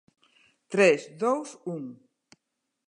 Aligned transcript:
tres, 0.73 1.01
dous, 1.21 1.49
un. 1.77 1.83